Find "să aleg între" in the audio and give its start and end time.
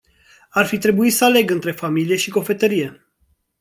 1.13-1.71